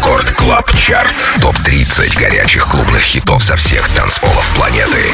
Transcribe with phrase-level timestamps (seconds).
[0.00, 1.14] Record Club Chart.
[1.42, 5.12] Топ-30 горячих клубных хитов со всех танцполов планеты.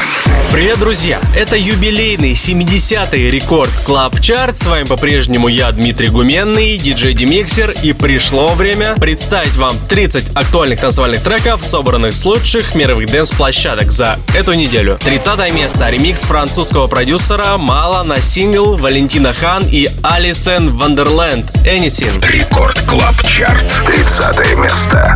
[0.53, 1.19] Привет, друзья!
[1.35, 4.57] Это юбилейный 70-й Record Club Chart.
[4.57, 7.75] С вами по-прежнему я, Дмитрий Гуменный, диджей Demixer.
[7.83, 13.91] И пришло время представить вам 30 актуальных танцевальных треков, собранных с лучших мировых dance -площадок
[13.91, 14.97] за эту неделю.
[15.03, 15.89] 30 место.
[15.89, 22.25] Ремикс французского продюсера Malaa на сингл Valentino Khan и Alison Wonderland Anything.
[22.31, 23.67] Record Club Chart.
[23.85, 25.13] 30 место.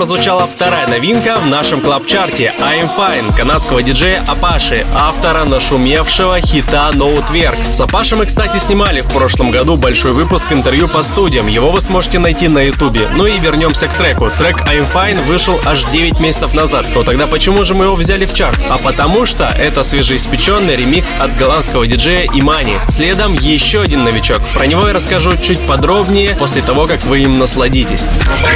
[0.00, 7.22] Прозвучала вторая новинка в нашем клаб-чарте I'm Fine канадского диджея Апаши, автора нашумевшего хита No
[7.28, 7.58] Twerk.
[7.70, 11.48] С Апаши мы, кстати, снимали в прошлом году большой выпуск интервью по студиям.
[11.48, 13.10] Его вы сможете найти на ютубе.
[13.14, 14.30] Ну и вернемся к треку.
[14.38, 16.86] Трек I'm Fine вышел аж 9 месяцев назад.
[16.94, 18.58] Но тогда почему же мы его взяли в чарт?
[18.70, 22.78] А потому что это свежеиспеченный ремикс от голландского диджея Имани.
[22.88, 24.40] Следом еще один новичок.
[24.54, 28.06] Про него я расскажу чуть подробнее после того, как вы им насладитесь.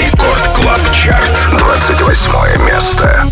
[0.01, 1.34] Рекорд Клаб Чарт.
[1.35, 3.27] 28 место.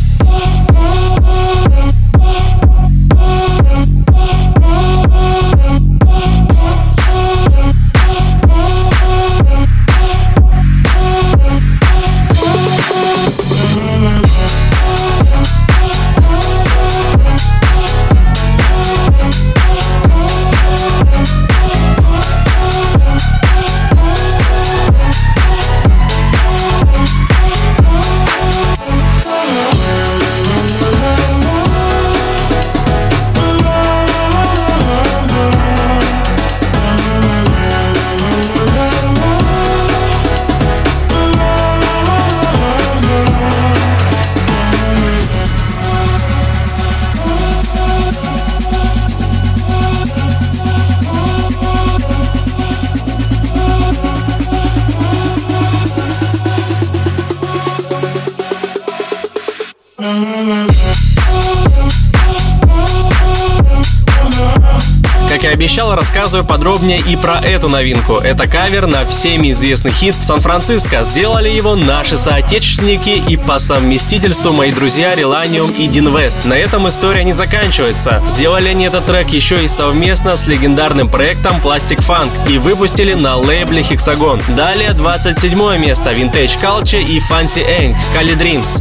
[65.43, 68.19] Как и обещал, рассказываю подробнее и про эту новинку.
[68.19, 71.03] Это кавер на всеми известный хит «Сан-Франциско».
[71.03, 76.45] Сделали его наши соотечественники и по совместительству мои друзья Relanium и Deen West.
[76.45, 78.23] На этом история не заканчивается.
[78.29, 83.37] Сделали они этот трек еще и совместно с легендарным проектом Plastic Funk и выпустили на
[83.37, 84.41] лейбле Hexagon.
[84.55, 88.81] Далее 27 место Vintage Culture и Fancy Inc Cali Dreams.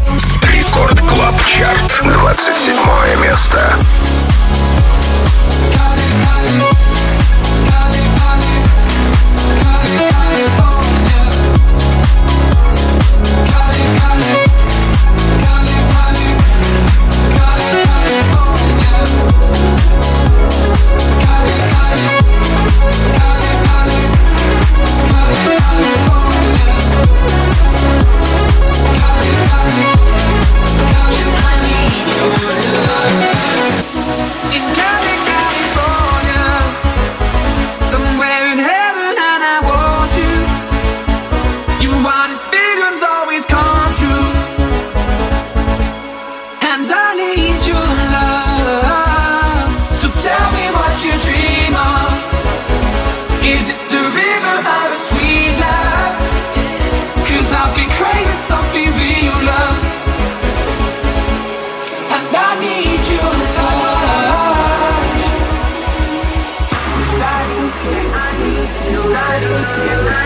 [0.54, 2.04] Record Club Chart.
[2.04, 3.80] 27 место.
[6.42, 6.71] На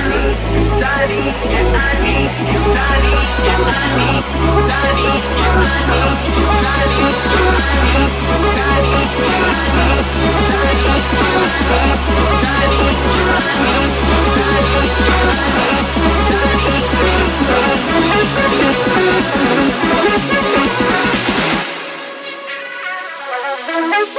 [0.06, 0.38] study,
[0.78, 2.30] study, yeah, I need
[23.78, 24.10] Thank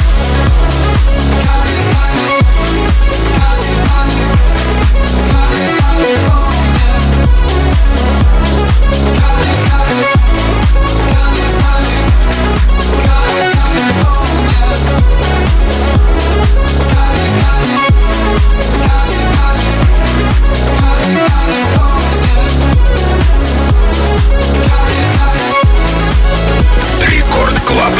[0.00, 0.05] you.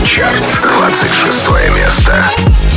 [0.06, 2.75] Чарт, 26 место.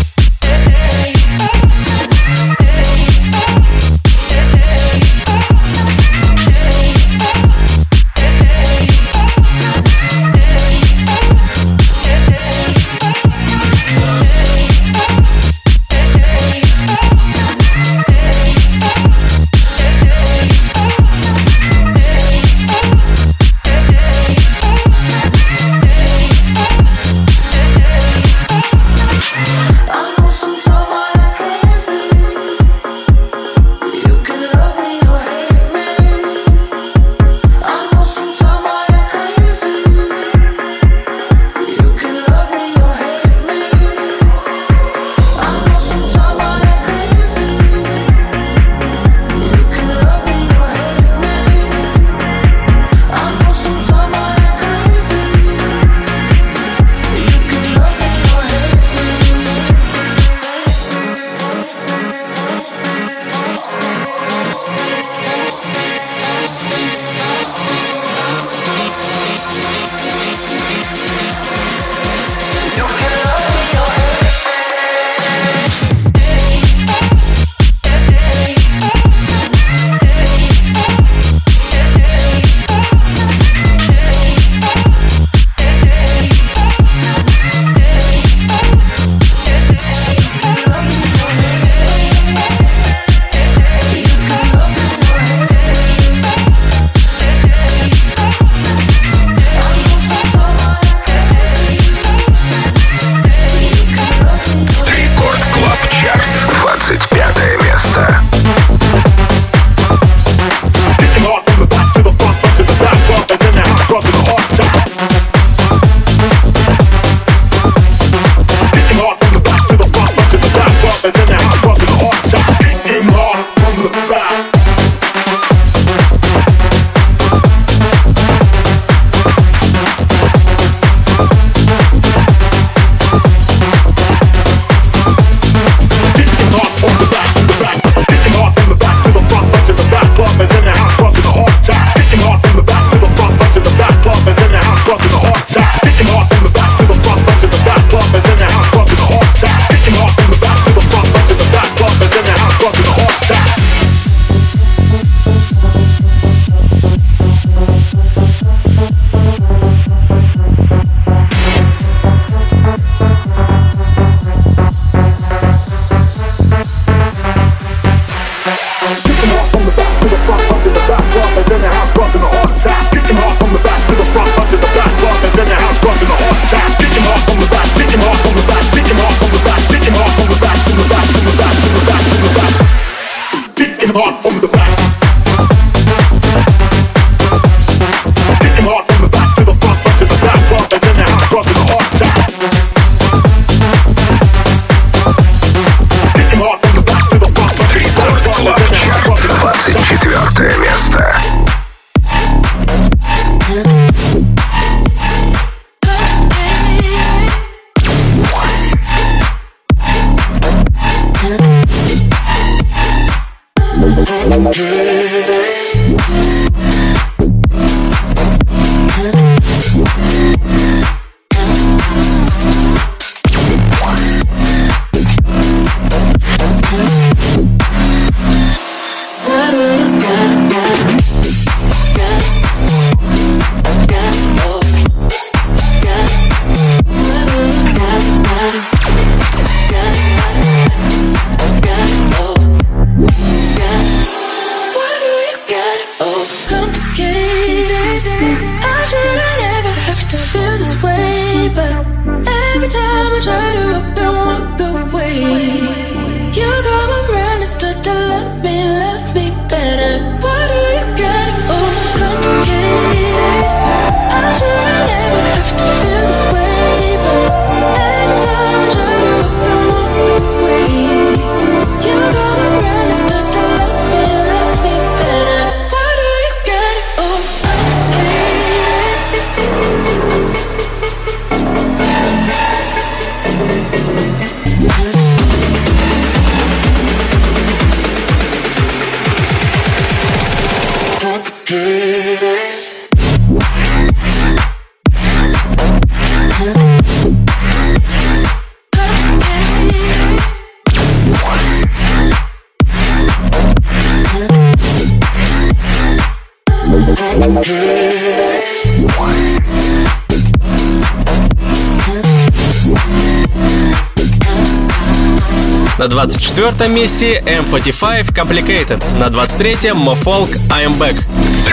[316.07, 318.81] 24 месте M45 Complicated.
[318.99, 320.95] На 23-м Mofolk I'm Back.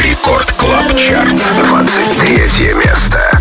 [0.05, 1.35] Рекорд Клаб Чарт.
[1.69, 3.36] 23 место.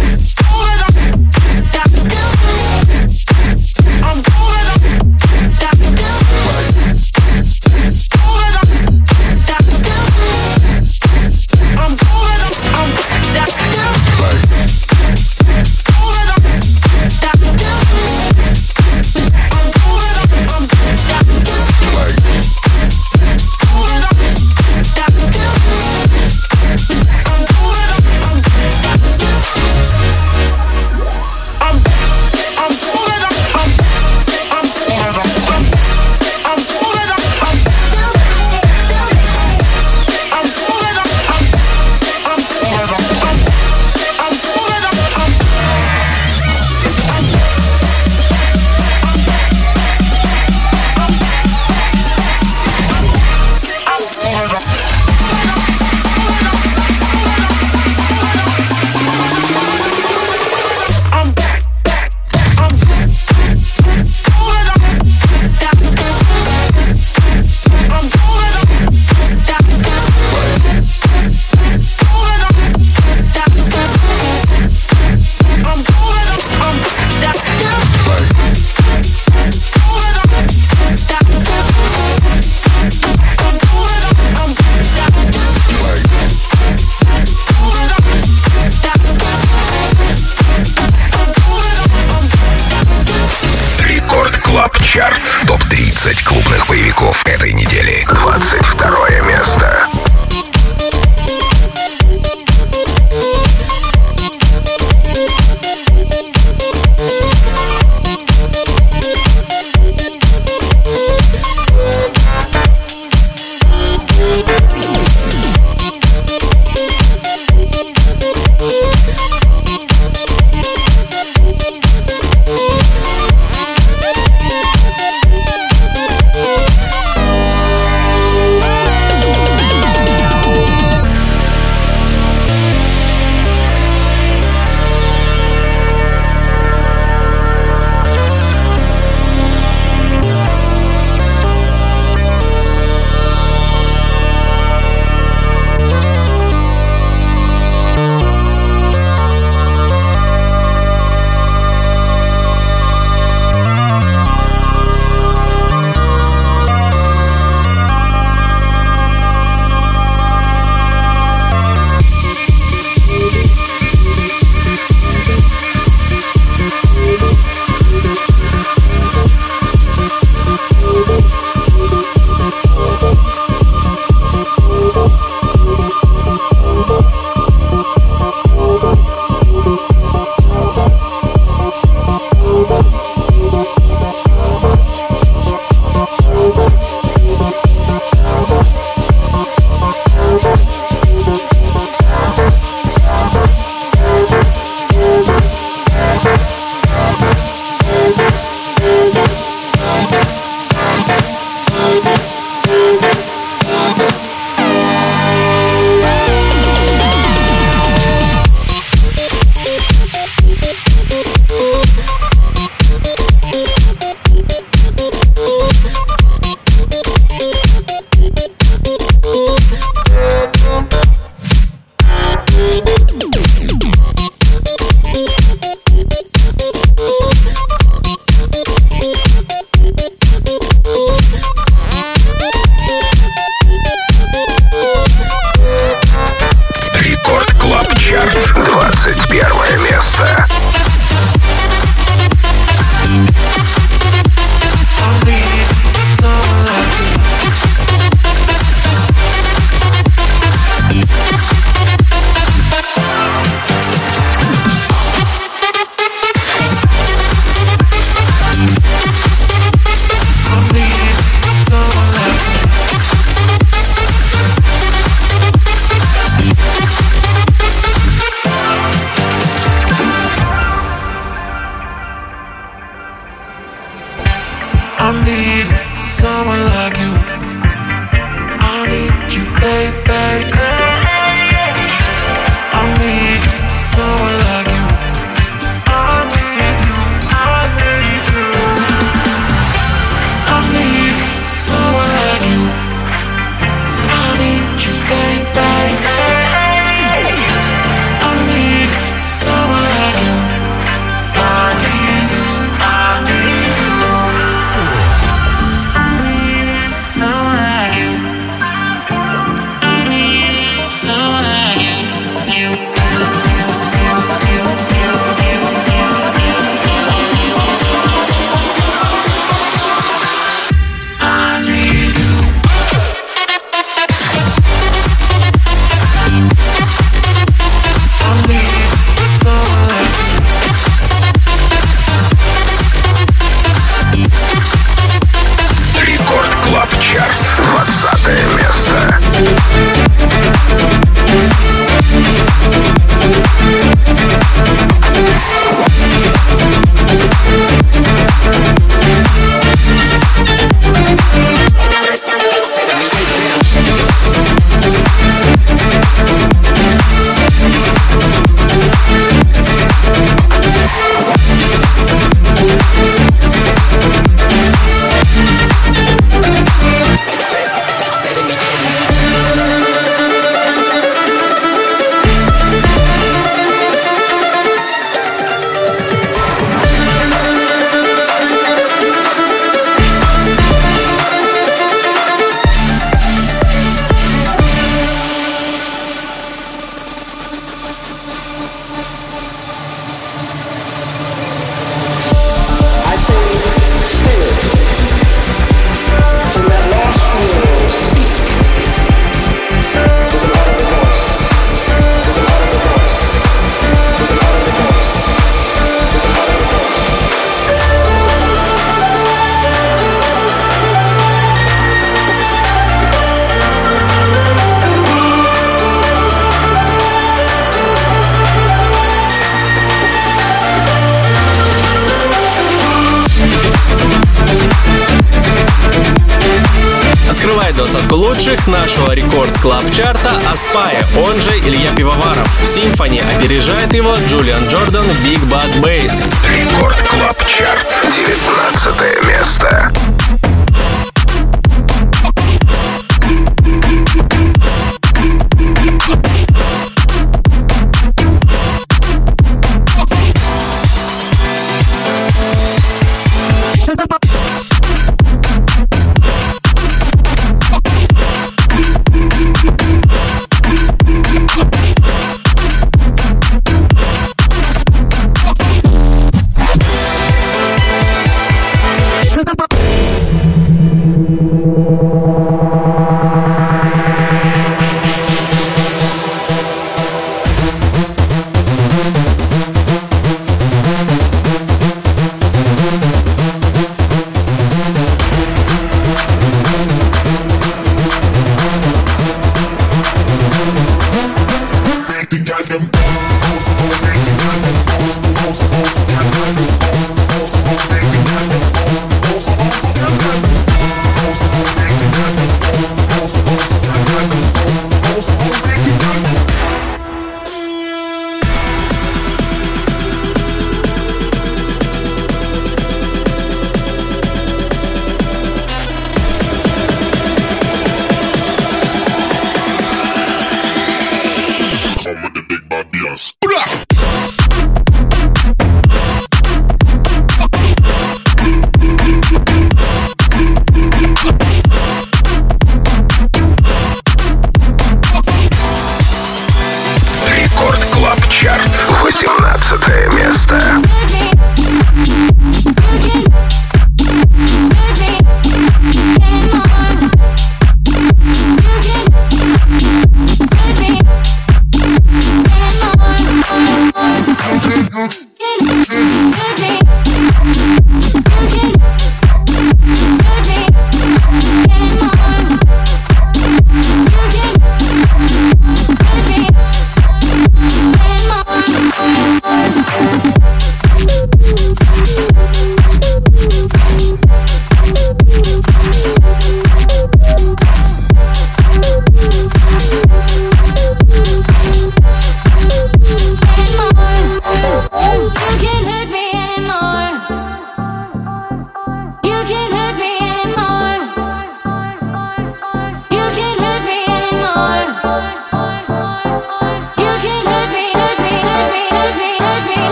[428.46, 432.48] Лучших нашего Record Club Chart а Aspyer, он же Илья Пивоваров.
[432.64, 436.14] Symphony опережает его Julian Jordan Big Bad Bass.
[436.48, 439.92] Рекорд клаб чарт, 19 место.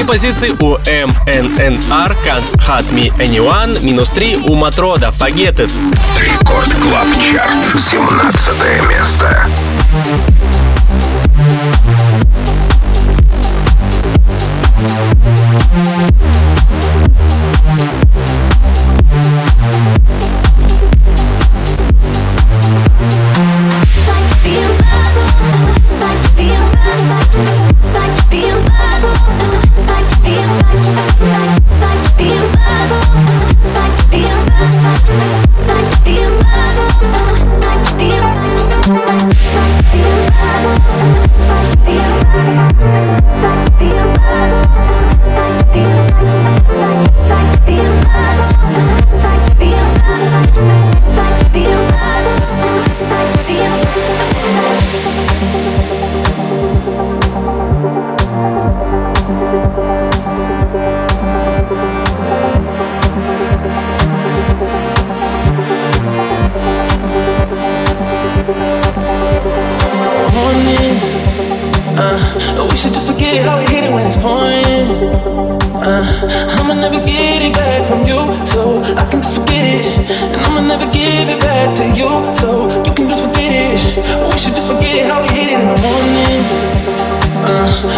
[0.00, 3.82] Три позиции у MNNR Can't Hurt Me Anymore.
[3.84, 5.70] Минус три у Matroda Forget It.
[6.18, 7.58] Record Club Chart.
[7.78, 8.54] 17
[8.88, 9.46] место.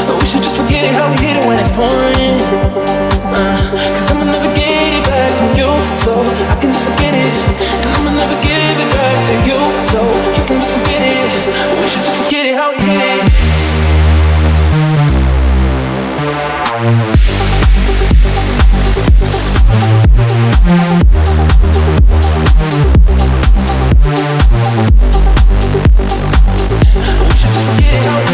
[0.07, 2.41] But we should just forget it, how we hit it when it's pouring.
[3.33, 3.61] Uh,
[3.95, 6.13] Cause I'ma never get it back from you, so
[6.53, 7.33] I can just forget it.
[7.83, 9.59] And I'ma never give it back to you,
[9.93, 10.01] so
[10.37, 11.29] you can just forget it.
[11.69, 13.33] But we should just forget it, how we hit it.
[27.23, 28.32] We should just forget it,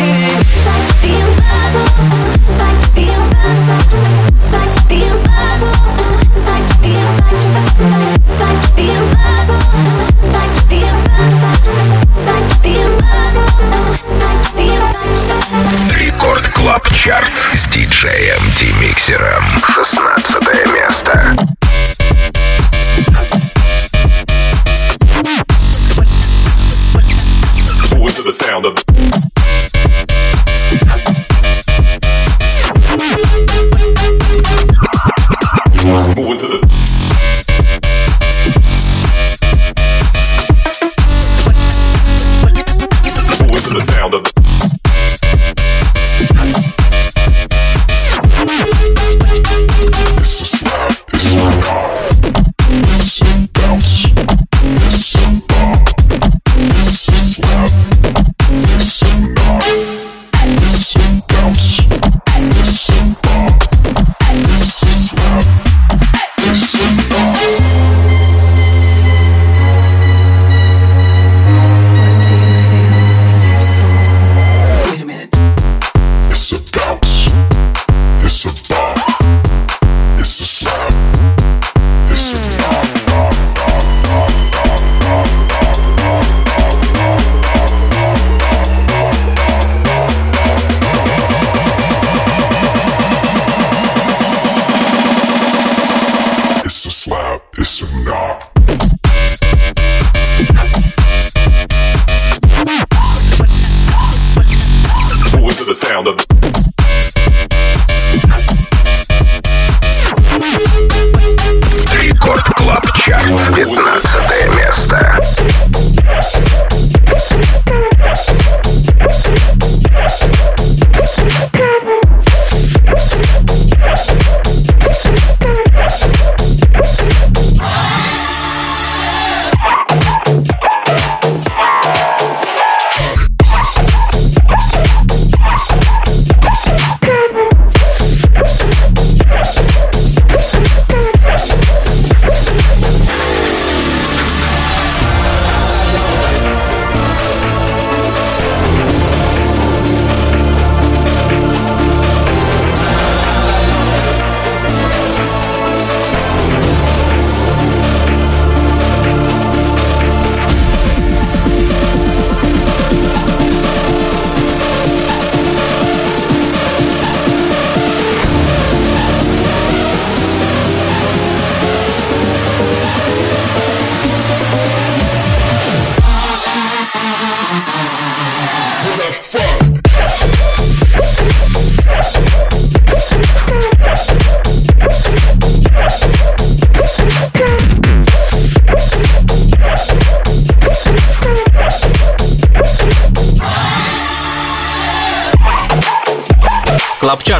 [15.90, 19.44] Рекорд Клаб Чарт с диджеем Димиксером.
[19.74, 21.57] 16 место.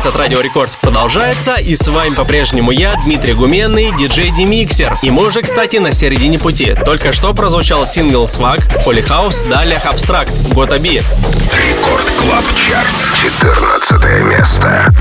[0.09, 4.95] От Радио Рекорд продолжается, и с вами по-прежнему я, Дмитрий Гуменный, диджей Demixer.
[5.03, 6.75] И мы уже, кстати, на середине пути.
[6.85, 11.03] Только что прозвучал сингл Swag, Polyhouse, далее Abstract, Gotta Be.
[11.53, 14.95] Record Club Chart, 14 место.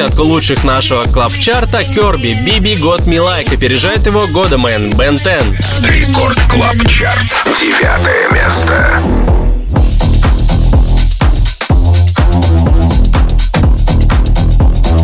[0.00, 5.54] Десятку лучших нашего клаб-чарта Керби Биби Гот Милайк опережает его Годомен Бен Тен.
[5.84, 7.26] Рекорд Клаб Чарт.
[7.60, 9.02] Девятое место.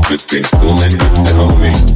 [0.09, 1.96] Just been fooling with the homies.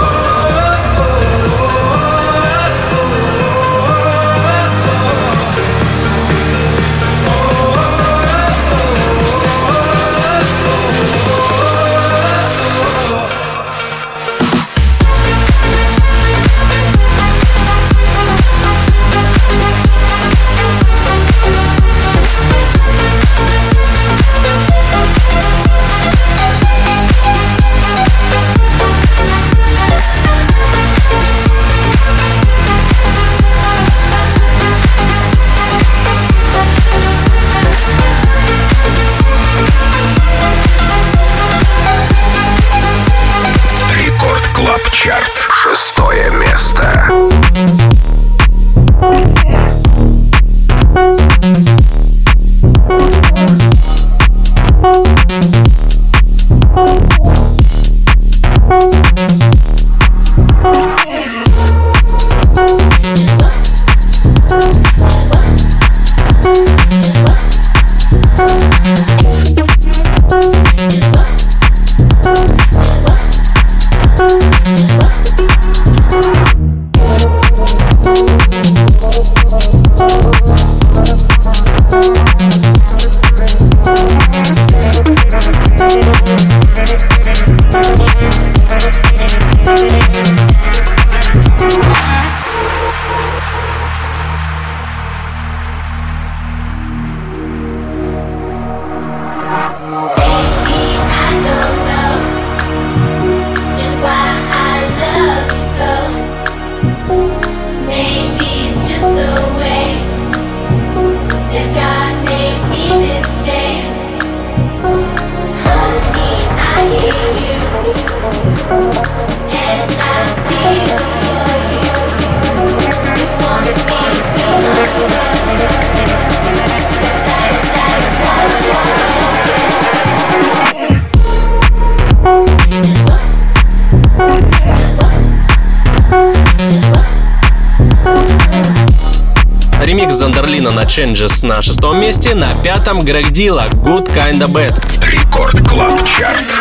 [140.91, 144.73] Changes на шестом месте, на пятом Greg Dela Good Kinda Bad.
[145.01, 146.60] Record Club Chart.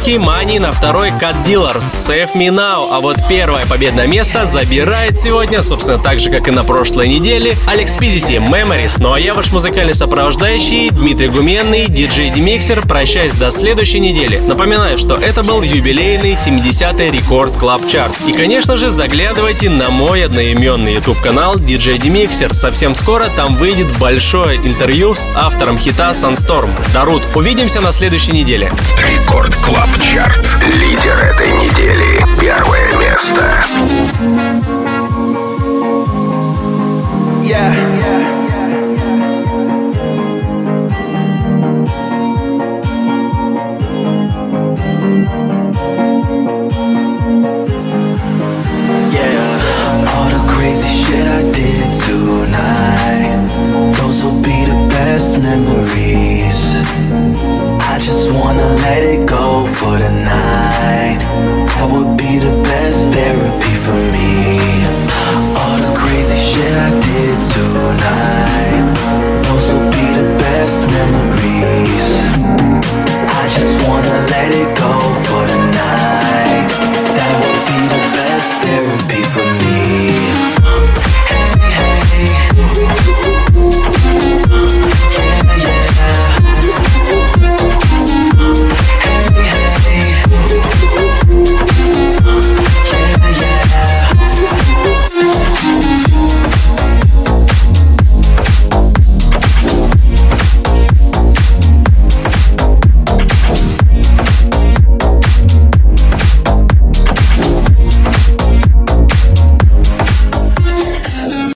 [0.00, 2.88] Мелоки, Мани на второй Cut Dealer Save Me Now.
[2.90, 7.54] А вот первое победное место забирает сегодня, собственно, так же, как и на прошлой неделе,
[7.66, 8.96] Алекс Пизити Memories.
[8.98, 12.80] Ну а я ваш музыкальный сопровождающий Дмитрий Гуменный, диджей Демиксер.
[12.82, 14.38] Прощаюсь до следующей недели.
[14.38, 18.14] Напоминаю, что это был юбилейный 70-й рекорд Клаб Чарт.
[18.26, 22.54] И, конечно же, заглядывайте на мой одноименный YouTube канал DJ Demixer.
[22.54, 26.70] Совсем скоро там выйдет большое интервью с автором хита Sunstorm.
[26.94, 28.72] Дарут, увидимся на следующей неделе.
[28.98, 30.56] Record Club Chart.
[30.62, 32.24] Лидер этой недели.
[32.40, 33.64] Первое место.